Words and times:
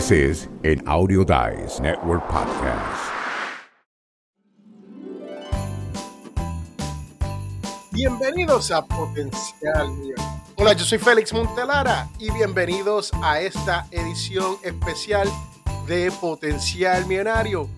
This 0.00 0.12
is 0.12 0.48
an 0.64 0.80
Audio 0.88 1.24
Dice 1.24 1.78
Network 1.78 2.26
podcast. 2.26 3.12
Bienvenidos 7.92 8.70
a 8.70 8.80
Potencial 8.80 9.90
Millonario. 9.90 10.14
Hola, 10.56 10.72
yo 10.72 10.86
soy 10.86 10.96
Félix 10.96 11.34
Montelara 11.34 12.08
y 12.18 12.30
bienvenidos 12.30 13.10
a 13.22 13.40
esta 13.42 13.86
edición 13.90 14.56
especial 14.64 15.28
de 15.86 16.10
Potencial 16.12 17.04
Millonario 17.04 17.68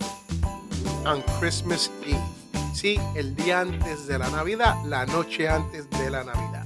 on 1.05 1.21
Christmas 1.41 1.91
Eve. 2.05 2.23
Sí, 2.73 2.97
el 3.15 3.35
día 3.35 3.59
antes 3.59 4.07
de 4.07 4.17
la 4.17 4.29
Navidad, 4.29 4.81
la 4.85 5.05
noche 5.07 5.49
antes 5.49 5.89
de 5.89 6.09
la 6.09 6.23
Navidad. 6.23 6.65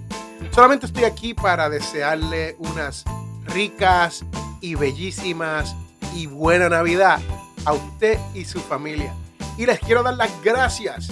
Solamente 0.52 0.86
estoy 0.86 1.06
aquí 1.06 1.34
para 1.34 1.68
desearle 1.68 2.56
unas 2.60 3.06
ricas 3.48 4.24
y 4.62 4.76
bellísimas 4.76 5.76
y 6.16 6.28
buena 6.28 6.70
Navidad 6.70 7.20
a 7.66 7.74
usted 7.74 8.20
y 8.34 8.46
su 8.46 8.60
familia. 8.60 9.14
Y 9.58 9.66
les 9.66 9.80
quiero 9.80 10.04
dar 10.04 10.16
las 10.16 10.32
gracias 10.44 11.10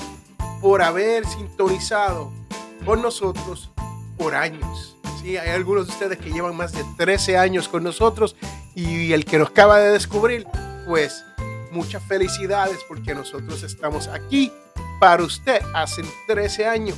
por 0.61 0.81
haber 0.81 1.25
sintonizado 1.25 2.31
con 2.85 3.01
nosotros 3.01 3.71
por 4.17 4.35
años. 4.35 4.97
Sí, 5.21 5.37
hay 5.37 5.49
algunos 5.49 5.87
de 5.87 5.93
ustedes 5.93 6.17
que 6.17 6.31
llevan 6.31 6.55
más 6.55 6.71
de 6.71 6.83
13 6.97 7.37
años 7.37 7.67
con 7.67 7.83
nosotros 7.83 8.35
y 8.75 9.13
el 9.13 9.25
que 9.25 9.39
nos 9.39 9.49
acaba 9.49 9.79
de 9.79 9.91
descubrir, 9.91 10.45
pues 10.87 11.23
muchas 11.71 12.03
felicidades 12.03 12.79
porque 12.87 13.13
nosotros 13.13 13.63
estamos 13.63 14.07
aquí 14.07 14.51
para 14.99 15.23
usted 15.23 15.61
hace 15.73 16.03
13 16.27 16.65
años 16.67 16.97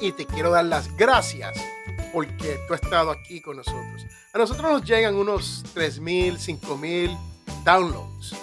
y 0.00 0.12
te 0.12 0.26
quiero 0.26 0.50
dar 0.50 0.64
las 0.64 0.94
gracias 0.96 1.56
porque 2.12 2.58
tú 2.66 2.74
has 2.74 2.82
estado 2.82 3.10
aquí 3.10 3.40
con 3.40 3.56
nosotros. 3.56 4.06
A 4.32 4.38
nosotros 4.38 4.70
nos 4.70 4.84
llegan 4.84 5.14
unos 5.14 5.64
3.000, 5.74 6.60
5.000 6.60 7.18
downloads 7.64 8.34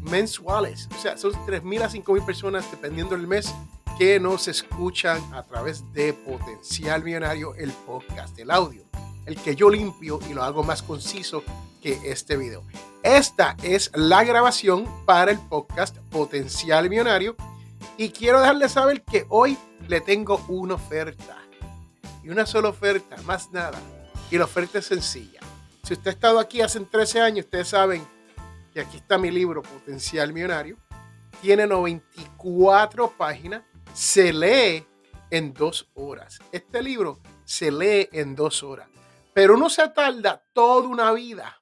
mensuales. 0.00 0.88
O 0.96 1.00
sea, 1.00 1.16
son 1.16 1.32
3.000 1.32 1.82
a 1.82 1.90
5.000 1.90 2.24
personas 2.24 2.70
dependiendo 2.70 3.16
del 3.16 3.26
mes 3.26 3.54
que 3.98 4.18
nos 4.18 4.48
escuchan 4.48 5.22
a 5.34 5.44
través 5.44 5.84
de 5.92 6.12
Potencial 6.14 7.04
Millonario, 7.04 7.54
el 7.56 7.70
podcast, 7.70 8.38
el 8.38 8.50
audio, 8.50 8.82
el 9.26 9.36
que 9.36 9.54
yo 9.54 9.68
limpio 9.68 10.20
y 10.28 10.32
lo 10.32 10.42
hago 10.42 10.62
más 10.62 10.82
conciso 10.82 11.42
que 11.82 11.98
este 12.04 12.36
video. 12.36 12.62
Esta 13.02 13.56
es 13.62 13.90
la 13.94 14.24
grabación 14.24 14.86
para 15.04 15.30
el 15.30 15.38
podcast 15.38 15.96
Potencial 16.10 16.88
Millonario 16.88 17.36
y 17.96 18.10
quiero 18.10 18.40
dejarle 18.40 18.68
saber 18.68 19.02
que 19.02 19.26
hoy 19.28 19.58
le 19.86 20.00
tengo 20.00 20.40
una 20.48 20.74
oferta. 20.74 21.39
Una 22.30 22.46
sola 22.46 22.68
oferta, 22.68 23.16
más 23.22 23.50
nada. 23.50 23.76
Y 24.30 24.38
la 24.38 24.44
oferta 24.44 24.78
es 24.78 24.86
sencilla. 24.86 25.40
Si 25.82 25.94
usted 25.94 26.06
ha 26.06 26.12
estado 26.12 26.38
aquí 26.38 26.60
hace 26.60 26.78
13 26.78 27.20
años, 27.20 27.46
ustedes 27.46 27.66
saben 27.66 28.06
que 28.72 28.80
aquí 28.80 28.98
está 28.98 29.18
mi 29.18 29.32
libro 29.32 29.62
Potencial 29.62 30.32
Millonario. 30.32 30.76
Tiene 31.42 31.66
94 31.66 33.16
páginas 33.18 33.64
se 33.92 34.32
lee 34.32 34.86
en 35.32 35.52
dos 35.52 35.90
horas. 35.94 36.38
Este 36.52 36.80
libro 36.80 37.18
se 37.44 37.72
lee 37.72 38.08
en 38.12 38.36
dos 38.36 38.62
horas. 38.62 38.88
Pero 39.34 39.54
uno 39.54 39.68
se 39.68 39.88
tarda 39.88 40.40
toda 40.52 40.86
una 40.86 41.12
vida 41.12 41.60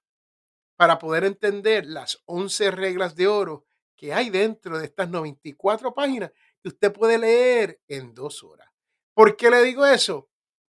para 0.77 0.99
poder 0.99 1.25
entender 1.25 1.87
las 1.87 2.23
11 2.27 2.73
reglas 2.73 3.17
de 3.17 3.27
oro 3.27 3.65
que 3.97 4.13
hay 4.13 4.29
dentro 4.29 4.79
de 4.79 4.85
estas 4.85 5.09
94 5.09 5.95
páginas 5.95 6.31
que 6.63 6.69
usted 6.69 6.93
puede 6.93 7.17
leer 7.17 7.81
en 7.89 8.15
dos 8.15 8.45
horas. 8.45 8.69
¿Por 9.15 9.35
qué 9.35 9.49
le 9.49 9.63
digo 9.63 9.87
eso? 9.87 10.28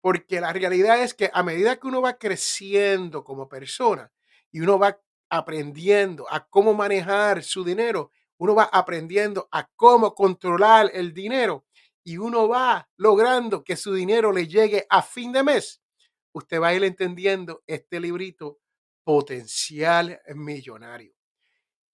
Porque 0.05 0.39
la 0.39 0.53
realidad 0.53 1.01
es 1.01 1.15
que 1.15 1.31
a 1.33 1.41
medida 1.41 1.77
que 1.77 1.87
uno 1.87 1.99
va 1.99 2.19
creciendo 2.19 3.23
como 3.23 3.49
persona 3.49 4.13
y 4.51 4.59
uno 4.59 4.77
va 4.77 5.01
aprendiendo 5.31 6.27
a 6.29 6.47
cómo 6.47 6.75
manejar 6.75 7.41
su 7.41 7.63
dinero, 7.63 8.11
uno 8.37 8.53
va 8.53 8.65
aprendiendo 8.65 9.49
a 9.51 9.67
cómo 9.75 10.13
controlar 10.13 10.91
el 10.93 11.11
dinero 11.11 11.65
y 12.03 12.17
uno 12.17 12.47
va 12.47 12.87
logrando 12.97 13.63
que 13.63 13.75
su 13.75 13.95
dinero 13.95 14.31
le 14.31 14.47
llegue 14.47 14.85
a 14.91 15.01
fin 15.01 15.31
de 15.31 15.41
mes, 15.41 15.81
usted 16.33 16.61
va 16.61 16.67
a 16.67 16.75
ir 16.75 16.83
entendiendo 16.83 17.63
este 17.65 17.99
librito 17.99 18.59
potencial 19.03 20.21
millonario. 20.35 21.15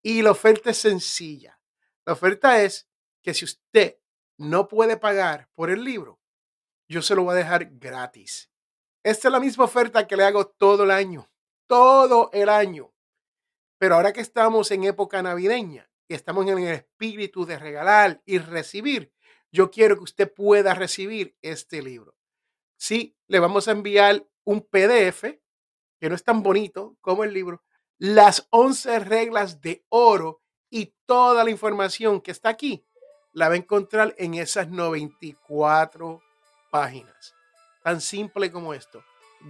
Y 0.04 0.22
la 0.22 0.32
oferta 0.32 0.72
es 0.72 0.78
sencilla. 0.80 1.58
La 2.06 2.12
oferta 2.12 2.62
es 2.62 2.90
que 3.22 3.34
si 3.34 3.46
usted 3.46 4.00
no 4.36 4.68
puede 4.68 4.98
pagar 4.98 5.48
por 5.56 5.70
el 5.70 5.82
libro, 5.82 6.21
yo 6.92 7.02
se 7.02 7.16
lo 7.16 7.24
voy 7.24 7.34
a 7.34 7.38
dejar 7.38 7.70
gratis. 7.80 8.52
Esta 9.02 9.30
es 9.30 9.32
la 9.32 9.40
misma 9.40 9.64
oferta 9.64 10.06
que 10.06 10.18
le 10.18 10.26
hago 10.26 10.48
todo 10.48 10.84
el 10.84 10.92
año, 10.92 11.28
todo 11.66 12.30
el 12.34 12.50
año. 12.50 12.94
Pero 13.78 13.96
ahora 13.96 14.12
que 14.12 14.20
estamos 14.20 14.70
en 14.72 14.84
época 14.84 15.24
navideña, 15.24 15.90
estamos 16.10 16.46
en 16.48 16.60
el 16.60 16.74
espíritu 16.74 17.46
de 17.46 17.58
regalar 17.58 18.22
y 18.26 18.40
recibir, 18.40 19.14
yo 19.54 19.72
quiero 19.72 19.96
que 19.96 20.04
usted 20.04 20.34
pueda 20.34 20.74
recibir 20.74 21.36
este 21.42 21.82
libro. 21.82 22.14
Sí, 22.76 23.16
le 23.28 23.40
vamos 23.40 23.70
a 23.70 23.72
enviar 23.72 24.28
un 24.44 24.62
PDF 24.62 25.24
que 25.98 26.10
no 26.10 26.16
es 26.16 26.24
tan 26.26 26.44
bonito 26.44 26.98
como 27.00 27.24
el 27.24 27.34
libro, 27.34 27.64
las 28.00 28.48
11 28.50 29.00
reglas 29.00 29.62
de 29.62 29.86
oro 29.88 30.42
y 30.70 30.94
toda 31.06 31.46
la 31.46 31.52
información 31.52 32.20
que 32.20 32.32
está 32.32 32.50
aquí 32.50 32.86
la 33.32 33.48
va 33.48 33.54
a 33.54 33.58
encontrar 33.58 34.14
en 34.18 34.34
esas 34.34 34.68
94 34.70 36.22
páginas. 36.72 37.36
Tan 37.84 38.02
simple 38.02 38.52
como 38.52 38.74
esto, 38.74 39.04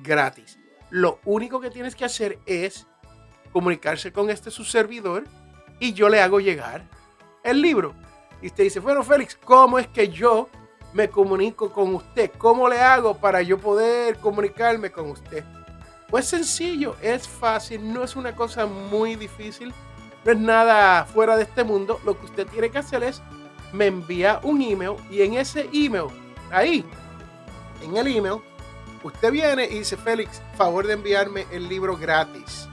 gratis. 0.04 0.60
Lo 0.90 1.20
único 1.24 1.62
que 1.62 1.70
tienes 1.70 1.96
que 1.96 2.04
hacer 2.04 2.40
es 2.46 2.86
comunicarse 3.54 4.12
con 4.12 4.30
este 4.30 4.52
su 4.52 4.66
servidor 4.66 5.24
y 5.80 5.94
yo 5.94 6.10
le 6.10 6.22
hago 6.22 6.40
llegar 6.40 6.84
el 7.44 7.62
libro. 7.62 7.94
Y 8.42 8.48
usted 8.48 8.66
dice, 8.66 8.80
bueno, 8.80 9.04
Félix, 9.04 9.36
¿cómo 9.36 9.80
es 9.80 9.88
que 9.88 10.10
yo 10.10 10.50
me 10.94 11.10
comunico 11.10 11.72
con 11.72 11.96
usted? 11.96 12.32
¿Cómo 12.38 12.68
le 12.68 12.80
hago 12.82 13.18
para 13.18 13.42
yo 13.42 13.58
poder 13.58 14.18
comunicarme 14.18 14.92
con 14.92 15.12
usted? 15.12 15.46
Pues 16.10 16.28
sencillo, 16.28 16.98
es 17.02 17.28
fácil, 17.28 17.94
no 17.94 18.04
es 18.04 18.16
una 18.16 18.36
cosa 18.36 18.66
muy 18.66 19.16
difícil, 19.16 19.74
no 20.26 20.32
es 20.32 20.38
nada 20.38 21.06
fuera 21.06 21.38
de 21.38 21.44
este 21.44 21.64
mundo. 21.64 22.02
Lo 22.04 22.20
que 22.20 22.26
usted 22.26 22.48
tiene 22.48 22.70
que 22.70 22.80
hacer 22.80 23.04
es 23.04 23.22
me 23.72 23.88
envía 23.88 24.40
un 24.44 24.62
email 24.62 24.96
y 25.10 25.22
en 25.22 25.36
ese 25.36 25.70
email, 25.72 26.08
ahí, 26.52 26.86
en 27.82 27.98
el 27.98 28.08
email, 28.08 28.42
usted 29.04 29.32
viene 29.32 29.66
y 29.66 29.80
dice, 29.80 29.98
Félix, 29.98 30.42
favor 30.58 30.88
de 30.88 30.94
enviarme 30.94 31.46
el 31.52 31.68
libro 31.68 31.98
gratis. 31.98 32.68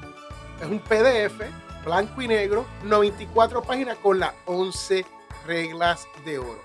Es 0.61 0.67
un 0.67 0.81
PDF 0.81 1.43
blanco 1.85 2.21
y 2.21 2.29
negro, 2.29 2.67
94 2.85 3.63
páginas 3.63 3.97
con 3.99 4.19
las 4.19 4.35
11 4.47 5.07
reglas 5.47 6.07
de 6.25 6.39
oro. 6.39 6.61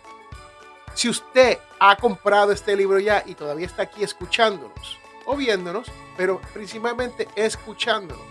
Si 0.94 1.10
usted 1.10 1.60
ha 1.80 1.96
comprado 1.96 2.52
este 2.52 2.76
libro 2.76 3.00
ya 3.00 3.24
y 3.26 3.34
todavía 3.36 3.66
está 3.66 3.84
aquí 3.84 4.04
escuchándonos 4.04 5.00
o 5.26 5.36
viéndonos, 5.36 5.90
pero 6.18 6.42
principalmente 6.54 7.28
escuchándonos, 7.36 8.26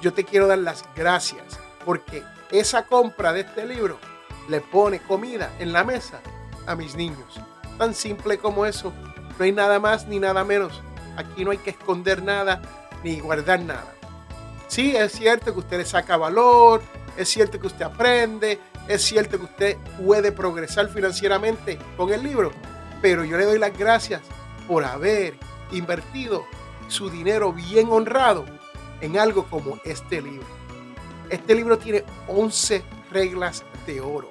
yo 0.00 0.12
te 0.12 0.24
quiero 0.24 0.46
dar 0.46 0.58
las 0.58 0.84
gracias 0.94 1.58
porque 1.84 2.22
esa 2.50 2.86
compra 2.86 3.32
de 3.32 3.40
este 3.40 3.66
libro 3.66 3.98
le 4.48 4.60
pone 4.60 5.00
comida 5.00 5.52
en 5.58 5.72
la 5.72 5.84
mesa 5.84 6.20
a 6.66 6.76
mis 6.76 6.94
niños. 6.94 7.40
Tan 7.78 7.94
simple 7.94 8.38
como 8.38 8.66
eso. 8.66 8.92
No 9.38 9.44
hay 9.44 9.52
nada 9.52 9.78
más 9.78 10.06
ni 10.06 10.18
nada 10.18 10.44
menos. 10.44 10.82
Aquí 11.16 11.44
no 11.44 11.52
hay 11.52 11.58
que 11.58 11.70
esconder 11.70 12.22
nada 12.22 12.60
ni 13.04 13.20
guardar 13.20 13.60
nada. 13.60 13.94
Sí, 14.66 14.94
es 14.96 15.12
cierto 15.12 15.52
que 15.52 15.60
usted 15.60 15.78
le 15.78 15.84
saca 15.84 16.16
valor, 16.16 16.82
es 17.16 17.28
cierto 17.28 17.58
que 17.58 17.68
usted 17.68 17.84
aprende, 17.84 18.58
es 18.86 19.02
cierto 19.02 19.38
que 19.38 19.44
usted 19.44 19.76
puede 20.04 20.32
progresar 20.32 20.88
financieramente 20.88 21.78
con 21.96 22.12
el 22.12 22.22
libro, 22.22 22.50
pero 23.00 23.24
yo 23.24 23.38
le 23.38 23.44
doy 23.44 23.58
las 23.58 23.76
gracias 23.76 24.20
por 24.66 24.84
haber 24.84 25.34
invertido 25.72 26.44
su 26.88 27.08
dinero 27.08 27.52
bien 27.52 27.88
honrado 27.90 28.44
en 29.00 29.18
algo 29.18 29.44
como 29.44 29.78
este 29.84 30.20
libro. 30.20 30.46
Este 31.30 31.54
libro 31.54 31.78
tiene 31.78 32.04
11 32.26 32.82
reglas 33.10 33.64
de 33.86 34.00
oro. 34.00 34.28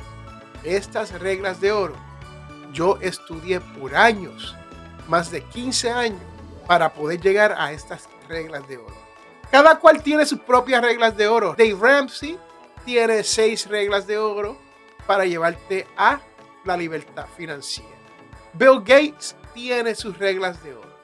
Estas 0.64 1.20
reglas 1.20 1.62
de 1.62 1.72
oro 1.72 2.07
yo 2.78 3.00
estudié 3.02 3.60
por 3.60 3.96
años, 3.96 4.56
más 5.08 5.32
de 5.32 5.42
15 5.42 5.90
años, 5.90 6.22
para 6.68 6.94
poder 6.94 7.20
llegar 7.20 7.56
a 7.58 7.72
estas 7.72 8.08
reglas 8.30 8.68
de 8.68 8.78
oro. 8.78 8.96
Cada 9.50 9.80
cual 9.80 10.04
tiene 10.04 10.28
sus 10.28 10.40
propias 10.42 10.84
reglas 10.84 11.18
de 11.18 11.28
oro. 11.28 11.56
Dave 11.58 11.76
Ramsey 11.80 12.38
tiene 12.86 13.24
seis 13.24 13.66
reglas 13.66 14.06
de 14.06 14.20
oro 14.20 14.60
para 15.08 15.26
llevarte 15.26 15.88
a 15.98 16.20
la 16.66 16.78
libertad 16.78 17.26
financiera. 17.36 17.90
Bill 18.54 18.80
Gates 18.80 19.36
tiene 19.56 19.96
sus 19.96 20.16
reglas 20.20 20.62
de 20.64 20.76
oro. 20.76 20.98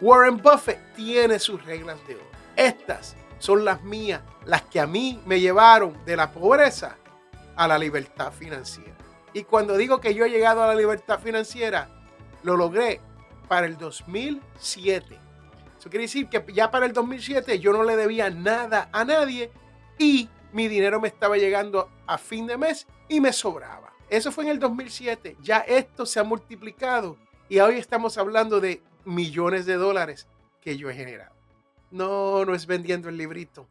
Warren 0.00 0.38
Buffett 0.38 0.94
tiene 0.96 1.38
sus 1.38 1.64
reglas 1.64 2.04
de 2.08 2.16
oro. 2.16 2.26
Estas 2.56 3.14
son 3.38 3.64
las 3.64 3.80
mías, 3.84 4.22
las 4.44 4.62
que 4.62 4.80
a 4.80 4.86
mí 4.88 5.22
me 5.24 5.38
llevaron 5.38 6.04
de 6.04 6.16
la 6.16 6.32
pobreza 6.32 6.96
a 7.54 7.68
la 7.68 7.78
libertad 7.78 8.32
financiera. 8.32 9.01
Y 9.32 9.44
cuando 9.44 9.76
digo 9.76 10.00
que 10.00 10.14
yo 10.14 10.24
he 10.24 10.30
llegado 10.30 10.62
a 10.62 10.66
la 10.66 10.74
libertad 10.74 11.18
financiera, 11.18 11.88
lo 12.42 12.56
logré 12.56 13.00
para 13.48 13.66
el 13.66 13.76
2007 13.76 15.18
Eso 15.78 15.90
quiere 15.90 16.04
decir 16.04 16.28
que 16.28 16.44
ya 16.52 16.70
para 16.70 16.86
el 16.86 16.92
2007 16.92 17.58
yo 17.58 17.72
no 17.72 17.82
le 17.84 17.96
debía 17.96 18.30
nada 18.30 18.88
a 18.92 19.04
nadie 19.04 19.50
y 19.98 20.28
mi 20.52 20.68
dinero 20.68 21.00
me 21.00 21.08
estaba 21.08 21.36
llegando 21.36 21.90
a 22.06 22.18
fin 22.18 22.46
de 22.46 22.58
mes 22.58 22.86
y 23.08 23.20
me 23.20 23.32
sobraba. 23.32 23.92
Eso 24.08 24.30
fue 24.30 24.44
en 24.44 24.50
el 24.50 24.58
2007. 24.58 25.38
Ya 25.40 25.58
esto 25.60 26.04
se 26.04 26.20
ha 26.20 26.24
multiplicado 26.24 27.16
y 27.48 27.60
hoy 27.60 27.78
estamos 27.78 28.18
hablando 28.18 28.60
de 28.60 28.82
millones 29.04 29.66
de 29.66 29.74
dólares 29.74 30.26
que 30.60 30.76
yo 30.76 30.90
he 30.90 30.94
generado. 30.94 31.34
No, 31.90 32.44
no 32.44 32.54
es 32.54 32.66
vendiendo 32.66 33.08
el 33.08 33.16
librito, 33.16 33.66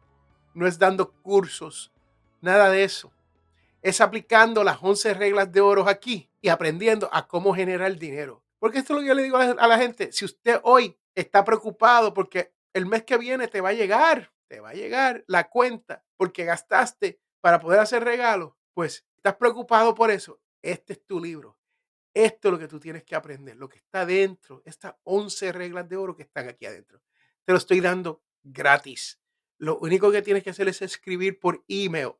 no 0.54 0.66
es 0.66 0.78
dando 0.78 1.10
cursos, 1.10 1.90
nada 2.40 2.70
de 2.70 2.84
eso. 2.84 3.12
Es 3.82 4.00
aplicando 4.00 4.64
las 4.64 4.78
11 4.80 5.14
reglas 5.14 5.52
de 5.52 5.60
oro 5.60 5.88
aquí 5.88 6.30
y 6.40 6.48
aprendiendo 6.48 7.10
a 7.12 7.26
cómo 7.26 7.54
generar 7.54 7.96
dinero. 7.98 8.44
Porque 8.58 8.78
esto 8.78 8.92
es 8.92 8.96
lo 8.96 9.02
que 9.02 9.08
yo 9.08 9.14
le 9.14 9.24
digo 9.24 9.36
a 9.36 9.66
la 9.66 9.78
gente. 9.78 10.12
Si 10.12 10.24
usted 10.24 10.60
hoy 10.62 10.96
está 11.14 11.44
preocupado 11.44 12.14
porque 12.14 12.54
el 12.72 12.86
mes 12.86 13.02
que 13.02 13.18
viene 13.18 13.48
te 13.48 13.60
va 13.60 13.70
a 13.70 13.74
llegar, 13.74 14.32
te 14.48 14.60
va 14.60 14.70
a 14.70 14.74
llegar 14.74 15.24
la 15.26 15.48
cuenta 15.48 16.04
porque 16.16 16.44
gastaste 16.44 17.20
para 17.40 17.58
poder 17.58 17.80
hacer 17.80 18.04
regalos, 18.04 18.52
pues 18.72 19.04
estás 19.16 19.34
preocupado 19.34 19.94
por 19.94 20.10
eso. 20.10 20.40
Este 20.62 20.92
es 20.92 21.04
tu 21.04 21.18
libro. 21.18 21.58
Esto 22.14 22.48
es 22.48 22.52
lo 22.52 22.58
que 22.58 22.68
tú 22.68 22.78
tienes 22.78 23.04
que 23.04 23.14
aprender, 23.14 23.56
lo 23.56 23.68
que 23.68 23.78
está 23.78 24.04
dentro, 24.04 24.62
estas 24.64 24.94
11 25.04 25.52
reglas 25.52 25.88
de 25.88 25.96
oro 25.96 26.14
que 26.14 26.22
están 26.22 26.48
aquí 26.48 26.66
adentro. 26.66 27.02
Te 27.44 27.52
lo 27.52 27.58
estoy 27.58 27.80
dando 27.80 28.22
gratis. 28.42 29.18
Lo 29.58 29.78
único 29.78 30.12
que 30.12 30.22
tienes 30.22 30.42
que 30.42 30.50
hacer 30.50 30.68
es 30.68 30.82
escribir 30.82 31.40
por 31.40 31.64
email. 31.68 32.12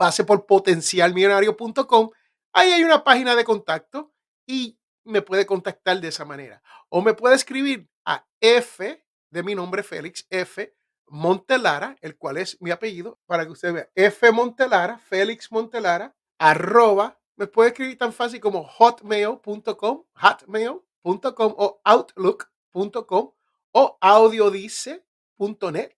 Pase 0.00 0.24
por 0.24 0.46
potencialmillonario.com. 0.46 2.10
Ahí 2.54 2.72
hay 2.72 2.84
una 2.84 3.04
página 3.04 3.36
de 3.36 3.44
contacto 3.44 4.14
y 4.46 4.80
me 5.04 5.20
puede 5.20 5.44
contactar 5.44 6.00
de 6.00 6.08
esa 6.08 6.24
manera. 6.24 6.62
O 6.88 7.02
me 7.02 7.12
puede 7.12 7.34
escribir 7.34 7.86
a 8.06 8.26
F 8.40 9.04
de 9.28 9.42
mi 9.42 9.54
nombre, 9.54 9.82
Félix 9.82 10.26
F. 10.30 10.74
Montelara, 11.08 11.98
el 12.00 12.16
cual 12.16 12.38
es 12.38 12.56
mi 12.62 12.70
apellido, 12.70 13.20
para 13.26 13.44
que 13.44 13.52
usted 13.52 13.74
vea. 13.74 13.90
F 13.94 14.32
Montelara, 14.32 14.96
Félix 14.96 15.52
Montelara, 15.52 16.16
arroba, 16.38 17.20
me 17.36 17.46
puede 17.46 17.68
escribir 17.68 17.98
tan 17.98 18.14
fácil 18.14 18.40
como 18.40 18.64
hotmail.com, 18.64 20.04
hotmail.com 20.14 21.54
o 21.58 21.80
outlook.com 21.84 23.32
o 23.72 23.98
audiodice.net. 24.00 25.94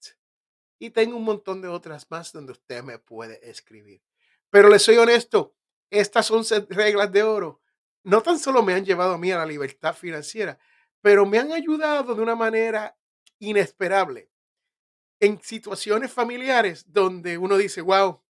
Y 0.82 0.90
tengo 0.90 1.17
un 1.17 1.23
montón 1.23 1.62
de 1.62 1.69
otras 1.69 2.11
más 2.11 2.32
donde 2.32 2.50
usted 2.50 2.82
me 2.82 2.99
puede 2.99 3.49
escribir. 3.49 4.02
Pero 4.50 4.69
le 4.69 4.81
soy 4.81 4.96
honesto, 4.96 5.55
estas 5.88 6.29
11 6.29 6.67
reglas 6.70 7.12
de 7.12 7.23
oro 7.23 7.61
no 8.02 8.20
tan 8.20 8.37
solo 8.37 8.64
me 8.64 8.75
han 8.75 8.84
llevado 8.84 9.14
a 9.14 9.19
mí 9.19 9.31
a 9.31 9.38
la 9.38 9.46
libertad 9.46 9.94
financiera, 9.94 10.58
pero 11.00 11.25
me 11.25 11.38
han 11.38 11.52
ayudado 11.52 12.17
de 12.17 12.20
una 12.20 12.34
manera 12.34 12.99
inesperable 13.38 14.29
en 15.20 15.40
situaciones 15.40 16.12
familiares 16.12 16.93
donde 16.93 17.38
uno 17.38 17.56
dice, 17.58 17.81
wow, 17.81 18.20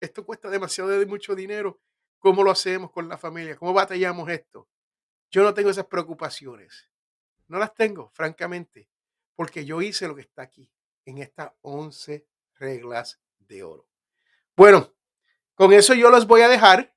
esto 0.00 0.24
cuesta 0.24 0.48
demasiado 0.48 0.90
de 0.90 1.04
mucho 1.04 1.34
dinero. 1.34 1.80
¿Cómo 2.20 2.44
lo 2.44 2.52
hacemos 2.52 2.92
con 2.92 3.08
la 3.08 3.18
familia? 3.18 3.56
¿Cómo 3.56 3.72
batallamos 3.72 4.28
esto? 4.30 4.68
Yo 5.32 5.42
no 5.42 5.52
tengo 5.52 5.70
esas 5.70 5.86
preocupaciones. 5.86 6.92
No 7.48 7.58
las 7.58 7.74
tengo, 7.74 8.08
francamente, 8.10 8.88
porque 9.34 9.64
yo 9.64 9.82
hice 9.82 10.06
lo 10.06 10.14
que 10.14 10.20
está 10.20 10.42
aquí, 10.42 10.70
en 11.08 11.18
estas 11.18 11.52
11 11.62 12.26
reglas 12.56 13.18
de 13.38 13.62
oro. 13.62 13.88
Bueno, 14.54 14.92
con 15.54 15.72
eso 15.72 15.94
yo 15.94 16.10
los 16.10 16.26
voy 16.26 16.42
a 16.42 16.48
dejar. 16.48 16.94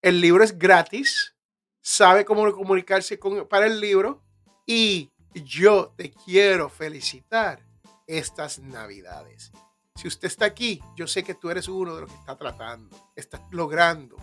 El 0.00 0.20
libro 0.20 0.44
es 0.44 0.56
gratis. 0.56 1.34
Sabe 1.80 2.24
cómo 2.24 2.50
comunicarse 2.52 3.18
con, 3.18 3.48
para 3.48 3.66
el 3.66 3.80
libro. 3.80 4.22
Y 4.64 5.10
yo 5.34 5.92
te 5.96 6.12
quiero 6.12 6.68
felicitar 6.68 7.66
estas 8.06 8.60
navidades. 8.60 9.50
Si 9.96 10.06
usted 10.06 10.28
está 10.28 10.44
aquí, 10.44 10.80
yo 10.96 11.08
sé 11.08 11.24
que 11.24 11.34
tú 11.34 11.50
eres 11.50 11.66
uno 11.66 11.96
de 11.96 12.02
los 12.02 12.10
que 12.10 12.18
está 12.18 12.36
tratando, 12.38 12.96
estás 13.16 13.40
logrando, 13.50 14.16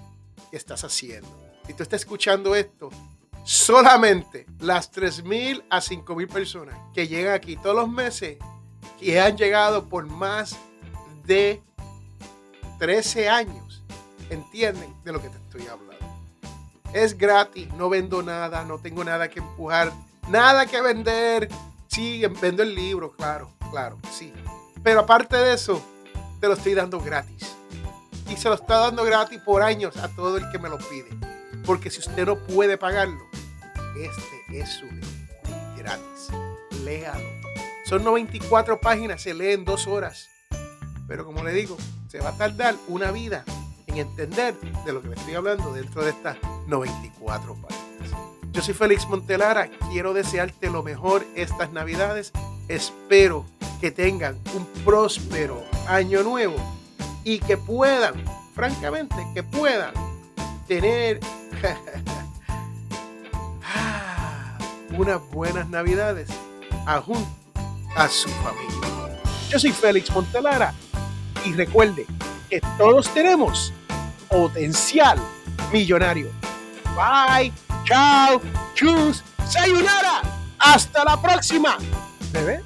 estás 0.51 0.83
haciendo. 0.86 1.30
Si 1.68 1.74
tú 1.74 1.83
estás 1.83 2.01
escuchando 2.01 2.56
esto, 2.56 2.89
solamente 3.44 4.45
las 4.60 4.92
3.000 4.94 5.66
a 5.69 5.80
5.000 5.80 6.27
personas 6.31 6.80
que 6.94 7.07
llegan 7.07 7.33
aquí 7.33 7.57
todos 7.57 7.75
los 7.75 7.89
meses, 7.89 8.38
que 9.00 9.19
han 9.19 9.38
llegado 9.38 9.86
por 9.86 10.06
más 10.06 10.57
de 11.25 11.62
13 12.80 13.30
años, 13.30 13.84
entienden 14.30 14.94
de 15.04 15.12
lo 15.12 15.22
que 15.22 15.30
te 15.30 15.38
estoy 15.38 15.68
hablando. 15.68 15.90
Es 16.94 17.18
gratis, 17.18 17.72
no 17.74 17.90
vendo 17.90 18.24
nada, 18.24 18.66
no 18.66 18.80
tengo 18.80 19.04
nada 19.04 19.30
que 19.30 19.40
empujar, 19.40 19.92
nada 20.28 20.66
que 20.66 20.81
vender. 20.81 21.50
Sí, 21.88 22.24
vendo 22.42 22.63
el 22.63 22.75
libro, 22.75 23.12
claro, 23.12 23.51
claro, 23.72 23.98
sí. 24.12 24.34
Pero 24.84 25.02
aparte 25.02 25.38
de 25.38 25.54
eso, 25.54 25.81
te 26.40 26.48
lo 26.48 26.54
estoy 26.54 26.74
dando 26.74 27.00
gratis. 27.00 27.56
Y 28.30 28.38
se 28.38 28.48
lo 28.48 28.56
está 28.56 28.78
dando 28.78 29.04
gratis 29.04 29.40
por 29.42 29.62
años 29.62 29.98
a 29.98 30.07
todo 30.10 30.38
el 30.38 30.50
que 30.52 30.60
me 30.60 30.69
lo 30.69 30.78
pide. 30.78 31.10
Porque 31.66 31.90
si 31.90 32.00
usted 32.00 32.25
no 32.25 32.38
puede 32.38 32.78
pagarlo, 32.78 33.24
este 33.98 34.60
es 34.60 34.69
su 34.69 34.86
libro. 34.86 35.07
Gratis. 35.78 36.30
Léalo. 36.84 37.39
Son 37.90 38.04
94 38.04 38.80
páginas, 38.80 39.24
se 39.24 39.34
lee 39.34 39.54
en 39.54 39.66
dos 39.66 39.88
horas. 39.88 40.30
Pero 41.08 41.26
como 41.26 41.44
le 41.44 41.52
digo, 41.52 41.76
se 42.08 42.20
va 42.20 42.30
a 42.30 42.38
tardar 42.38 42.76
una 42.88 43.10
vida 43.10 43.44
en 43.88 43.98
entender 43.98 44.54
de 44.86 44.94
lo 44.94 45.02
que 45.02 45.08
le 45.08 45.16
estoy 45.16 45.34
hablando 45.34 45.74
dentro 45.74 46.04
de 46.04 46.12
estas 46.12 46.38
94 46.68 47.56
páginas. 47.56 48.12
Yo 48.52 48.62
soy 48.62 48.76
Félix 48.76 49.08
Montelara, 49.08 49.72
quiero 49.92 50.14
desearte 50.14 50.70
lo 50.70 50.84
mejor 50.84 51.26
estas 51.34 51.72
navidades. 51.72 52.32
Espero 52.68 53.44
que 53.82 53.90
tengan 53.90 54.38
un 54.56 54.68
próspero 54.86 55.64
año 55.88 56.22
nuevo 56.22 56.58
y 57.24 57.40
que 57.40 57.58
puedan, 57.58 58.24
francamente, 58.54 59.16
que 59.34 59.42
puedan 59.42 59.96
tener 60.68 61.20
unas 64.96 65.28
buenas 65.32 65.68
navidades 65.70 66.30
junto 66.98 67.39
a 67.96 68.08
su 68.08 68.30
familia. 68.30 68.70
Yo 69.50 69.60
soy 69.60 69.72
Félix 69.72 70.12
Montelara 70.12 70.74
y 71.46 71.54
recuerde 71.54 72.06
que 72.50 72.62
todos 72.78 73.10
tenemos 73.14 73.74
potencial 74.28 75.20
millonario. 75.72 76.30
Bye, 76.96 77.52
chao, 77.86 78.42
chus, 78.76 79.24
sayonara. 79.48 80.22
Hasta 80.60 81.04
la 81.04 81.22
próxima. 81.22 81.78
¿Bebé? 82.31 82.64